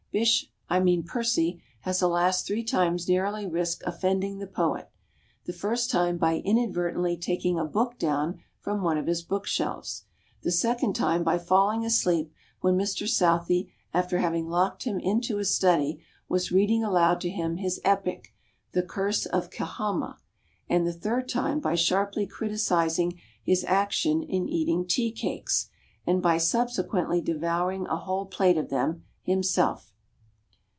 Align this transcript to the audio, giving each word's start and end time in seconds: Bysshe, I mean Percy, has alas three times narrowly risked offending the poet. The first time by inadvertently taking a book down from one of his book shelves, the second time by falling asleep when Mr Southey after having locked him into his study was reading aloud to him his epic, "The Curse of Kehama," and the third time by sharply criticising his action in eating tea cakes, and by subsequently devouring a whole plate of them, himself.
Bysshe, 0.13 0.47
I 0.69 0.81
mean 0.81 1.03
Percy, 1.03 1.61
has 1.83 2.01
alas 2.01 2.43
three 2.43 2.65
times 2.65 3.07
narrowly 3.07 3.47
risked 3.47 3.83
offending 3.85 4.39
the 4.39 4.45
poet. 4.45 4.91
The 5.45 5.53
first 5.53 5.89
time 5.89 6.17
by 6.17 6.39
inadvertently 6.43 7.15
taking 7.15 7.57
a 7.57 7.63
book 7.63 7.97
down 7.97 8.41
from 8.59 8.81
one 8.81 8.97
of 8.97 9.07
his 9.07 9.21
book 9.21 9.47
shelves, 9.47 10.03
the 10.41 10.51
second 10.51 10.97
time 10.97 11.23
by 11.23 11.37
falling 11.37 11.85
asleep 11.85 12.29
when 12.59 12.77
Mr 12.77 13.07
Southey 13.07 13.71
after 13.93 14.17
having 14.17 14.49
locked 14.49 14.83
him 14.83 14.99
into 14.99 15.37
his 15.37 15.55
study 15.55 16.01
was 16.27 16.51
reading 16.51 16.83
aloud 16.83 17.21
to 17.21 17.29
him 17.29 17.55
his 17.55 17.79
epic, 17.85 18.33
"The 18.73 18.83
Curse 18.83 19.25
of 19.27 19.49
Kehama," 19.49 20.17
and 20.67 20.85
the 20.85 20.91
third 20.91 21.29
time 21.29 21.61
by 21.61 21.75
sharply 21.75 22.27
criticising 22.27 23.17
his 23.41 23.63
action 23.63 24.23
in 24.23 24.49
eating 24.49 24.85
tea 24.85 25.13
cakes, 25.13 25.69
and 26.05 26.21
by 26.21 26.37
subsequently 26.37 27.21
devouring 27.21 27.85
a 27.87 27.95
whole 27.95 28.25
plate 28.25 28.57
of 28.57 28.67
them, 28.69 29.05
himself. 29.21 29.87